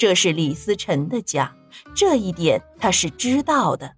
[0.00, 1.54] 这是李思辰的家，
[1.94, 3.96] 这一点他是知道的。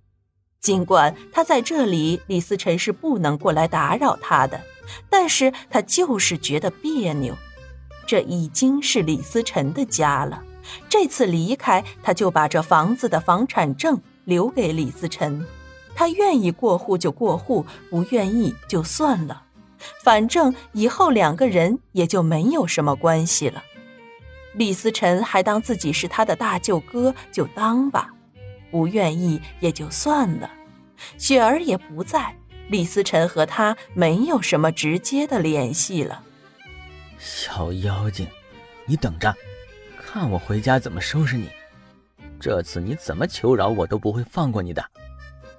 [0.61, 4.61] 尽管他在这里，李思辰是不能过来打扰他的，
[5.09, 7.37] 但是他就是觉得别扭。
[8.05, 10.43] 这已经是李思辰的家了，
[10.89, 15.47] 这次离开，他就把这房子的房产证留给李思辰。
[15.95, 19.45] 他愿意过户就过户，不愿意就算了，
[20.03, 23.63] 反正以后两个人也就没有什么关系了。
[24.55, 28.09] 李思辰还当自己是他的大舅哥，就当吧。
[28.71, 30.51] 不愿意也就算了，
[31.19, 32.35] 雪儿也不在，
[32.69, 36.23] 李思辰和他没有什么直接的联系了。
[37.19, 38.27] 小妖精，
[38.87, 39.35] 你等着，
[39.99, 41.51] 看我回家怎么收拾你！
[42.41, 44.85] 这次你怎么求饶我都不会放过你的。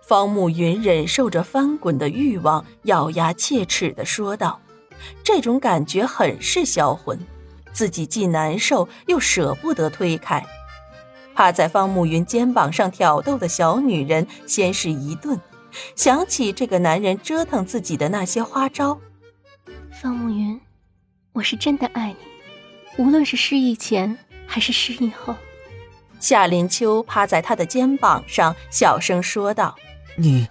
[0.01, 4.59] 方慕云忍受着翻滚的欲望，咬牙切齿地说道
[5.23, 7.17] ：“这种感觉很是销魂，
[7.73, 10.45] 自己既难受又舍不得推开。”
[11.35, 15.41] 趴在方慕云肩膀上挑逗的小女人，先是一顿，
[15.95, 18.99] 想起这个男人折腾自己的那些花招。
[20.01, 20.61] 方慕云，
[21.33, 24.15] 我是真的爱你，无论是失忆前
[24.45, 25.35] 还是失忆后。
[26.19, 29.75] 夏林秋趴在他的肩膀上，小声说道
[30.15, 30.47] ：“你。”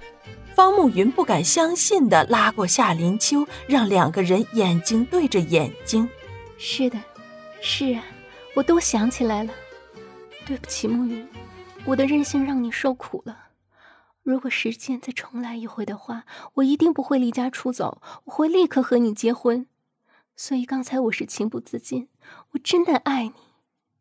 [0.54, 6.06] 方慕云不敢相信的拉过夏林秋，让两个人眼睛对着眼睛。
[6.58, 6.98] 是的，
[7.64, 8.04] 是啊，
[8.56, 9.52] 我都想起来了。
[10.44, 11.26] 对不起，暮云，
[11.84, 13.50] 我的任性让你受苦了。
[14.24, 19.68] 如果时间再重来一回的话，我一定不会离家出走，我会立刻和你结婚。
[20.34, 22.08] 所以刚才我是情不自禁，
[22.50, 23.34] 我真的爱你。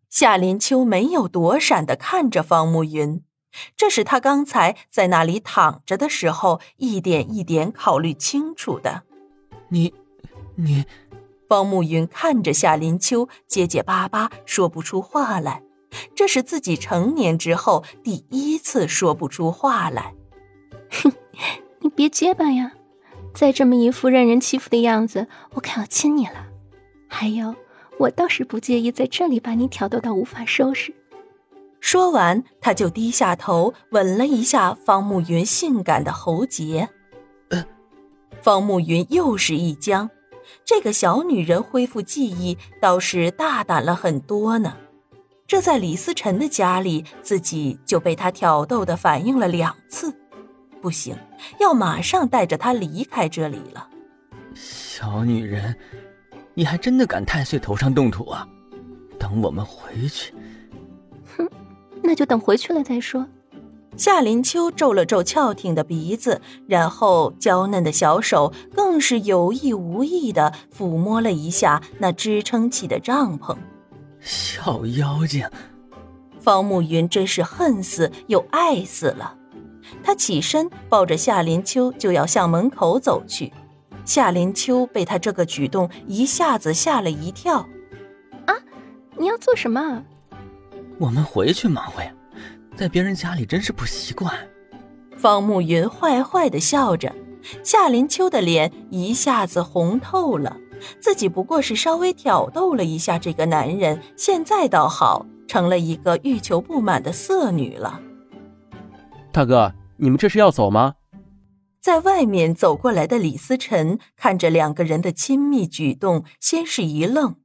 [0.10, 3.24] 夏林秋没有躲闪的看着方慕云，
[3.78, 9.04] 这是他刚才在那里躺着的时候一点一点考虑清楚的。
[9.70, 9.94] 你，
[10.56, 10.84] 你，
[11.52, 15.62] 方慕云看着夏林秋，结结巴巴说不出话来。
[16.16, 20.14] 这是自己成年之后第一次说不出话来。
[20.90, 21.12] 哼，
[21.82, 22.72] 你别结巴呀！
[23.34, 26.48] 再这么一副任人欺负的样子，我可要亲你了。
[27.10, 27.54] 还有，
[27.98, 30.96] 我倒是不介意在这里把你挑逗到无法收拾。
[31.82, 36.88] 说完，他就低下头吻了一下方慕云性感的喉结。
[38.42, 40.10] 方慕云又是一僵，
[40.66, 44.78] 这个小女人恢复记忆倒是大胆了很多呢。
[45.48, 50.14] 这在李思辰的家里，自己就被他挑逗的反应了两次，
[50.82, 51.16] 不行，
[51.60, 53.90] 要马上带着他离开这里了。
[54.54, 55.76] 小女人，
[56.54, 58.48] 你还真的敢太岁头上动土啊？
[59.20, 60.34] 等我们回去，
[61.38, 61.48] 哼，
[62.02, 63.28] 那就等回去了再说。
[63.98, 73.56] 夏林秋皱了皱翘挺的鼻子，然后娇嫩的小手更是有意无意的抚摸了一下那支撑起的帐篷。
[74.20, 75.48] 小妖精，
[76.40, 79.36] 方慕云真是恨死又爱死了。
[80.04, 83.52] 他起身抱着夏林秋就要向门口走去，
[84.06, 87.68] 夏林秋被他这个举动一下子吓了一跳。
[88.46, 88.56] 啊，
[89.18, 90.02] 你要做什么？
[90.98, 92.12] 我们回去忙活呀，
[92.82, 94.36] 在别人家里真是不习惯。
[95.16, 97.16] 方慕云坏坏的笑着，
[97.64, 100.58] 夏林秋的脸一下子红透了。
[101.00, 108.02] 自己不过是稍微挑逗了一下这个男人，现在倒好，成了一个欲求不满的色女了。
[109.32, 110.96] 大哥，你们这是要走吗？
[111.80, 117.36] 在外面走过来的李思辰看着两个人的亲密举动，先是一愣，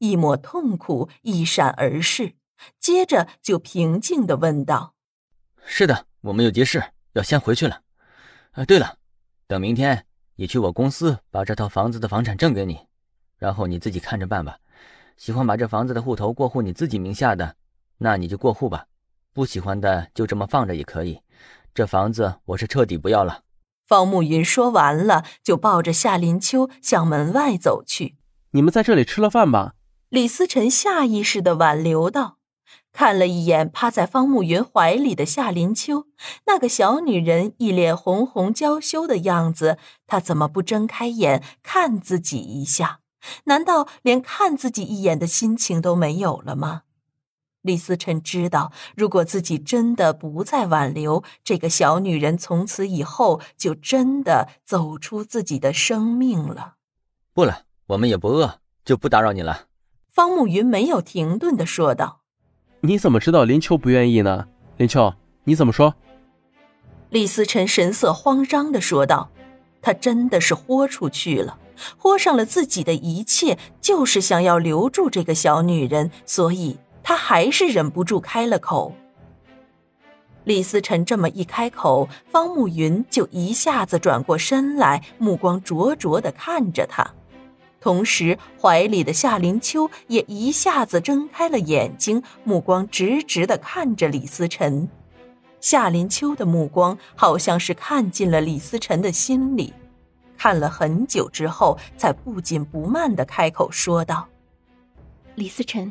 [0.00, 2.32] 一抹痛苦一闪而逝，
[2.78, 4.94] 接着就平静的问道
[5.64, 6.82] ：“是的，我们有急事，
[7.12, 7.82] 要先回去了。
[8.52, 8.98] 啊，对了，
[9.46, 10.06] 等明天。”
[10.36, 12.86] 你去我公司把这套房子的房产证给你，
[13.36, 14.56] 然后你自己看着办吧。
[15.18, 17.56] 喜欢把这房子的户头过户你自己名下的，
[17.98, 18.86] 那你就过户吧；
[19.34, 21.20] 不喜欢的就这么放着也可以。
[21.74, 23.42] 这房子我是彻底不要了。
[23.86, 28.16] 方慕云说完了，就抱着夏林秋向门外走去。
[28.52, 29.74] 你们在这里吃了饭吧？
[30.08, 32.38] 李思辰下意识的挽留道。
[32.92, 36.06] 看了一眼趴在方慕云怀里的夏林秋，
[36.46, 43.00] 那个小女人一脸红红娇羞的样子，她怎么不睁开眼看自己一下？
[43.44, 46.82] 难道连看自己一眼的心情都没有了吗？
[47.62, 56.76] 李思辰知道，如果自己真的不再挽留，这个小女人从此以后就真的走出自己的生命了。
[57.34, 59.66] 不了，我们也不饿，就不打扰你了。
[60.08, 62.19] 方慕云没有停顿的说道。
[62.82, 64.46] 你怎么知道林秋不愿意呢？
[64.78, 65.12] 林秋，
[65.44, 65.94] 你怎么说？
[67.10, 69.30] 李思辰神色慌张的说道
[69.82, 71.58] ：“他真的是豁出去了，
[71.98, 78.94] 豁上了自己的一切，就是想要留住这个小女人，所以他还是忍不住开了口。
[80.44, 87.12] 李思辰这么一开口，方慕云就一下子转过身来，目光灼灼的看着他，
[87.80, 94.88] 同时怀里的夏林秋也一下子睁开了眼睛，目光直直的看着李思辰。
[95.60, 99.72] 夏林秋的目光好像是看进了李思辰的心里，
[100.36, 104.26] 看了很久之后，才不紧不慢的开口说道
[105.36, 105.90] ：“李思辰，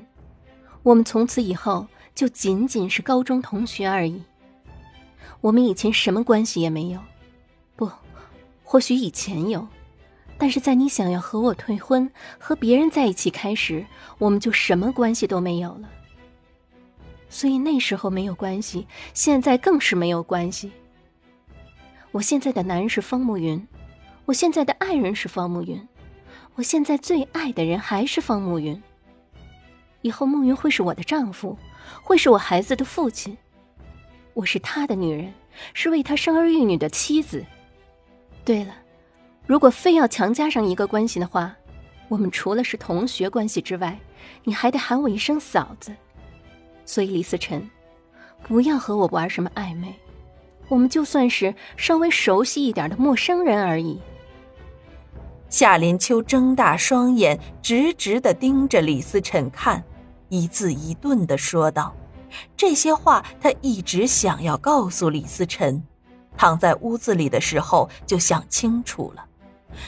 [0.82, 4.22] 我们从此以后就仅仅是高中同学而已。
[5.42, 7.00] 我们以前什么关系也没有，
[7.76, 7.90] 不，
[8.64, 9.68] 或许以前有，
[10.40, 12.10] 但是在你想要和我退婚、
[12.40, 13.86] 和别人在一起开始，
[14.18, 15.90] 我们就什么关系都没有了。”
[17.30, 20.72] 所以那时候没有关系，现在更是没有关系。
[22.12, 23.68] 我现在的男人是方慕云，
[24.26, 25.88] 我现在的爱人是方慕云，
[26.56, 28.82] 我现在最爱的人还是方慕云。
[30.02, 31.56] 以后慕云会是我的丈夫，
[32.02, 33.38] 会是我孩子的父亲，
[34.34, 35.32] 我是他的女人，
[35.76, 37.46] 是为他生儿育女的妻子。
[38.44, 38.74] 对了，
[39.50, 41.52] 如果非要强加上一个关系的话，
[42.08, 44.00] 我们除了是同学关系之外，
[44.44, 45.92] 你还得喊我一声嫂子。
[46.86, 47.68] 所以，李思辰，
[48.44, 49.96] 不要和我玩什么暧昧，
[50.68, 54.00] 我们就算是稍微熟悉一点的陌生人而已。
[55.50, 59.84] 夏林秋睁大双眼，直直的盯着李思辰看，
[60.28, 61.96] 一字一顿的说道
[62.56, 65.82] ：“这些话他一直想要告诉李思辰，
[66.38, 69.26] 躺在屋子里的时候就想清楚了。”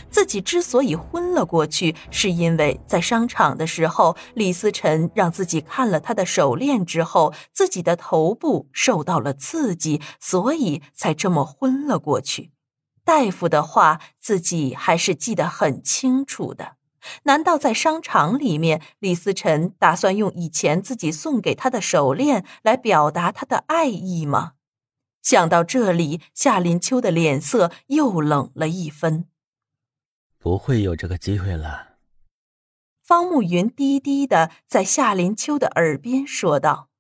[0.10, 12.52] 自己之所以昏了过去，是因为在商场的时候，李思辰让自己看了他的手链之后，自己的头部受到了刺激，所以才这么昏了过去。
[13.04, 16.74] 大夫的话，自己还是记得很清楚的。
[17.24, 24.52] 难道在商场里面，李思辰打算用以前自己送给他的手链来表达他的爱意吗？
[25.24, 29.26] 想到这里，夏林秋的脸色又冷了一分。
[30.42, 31.98] 不会有这个机会了。
[33.02, 36.91] 方慕云低低的在夏林秋的耳边说道。